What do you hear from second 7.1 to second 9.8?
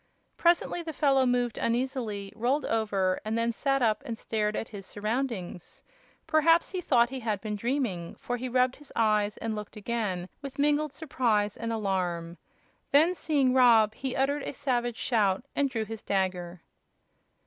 he had been dreaming, for he rubbed his eyes and looked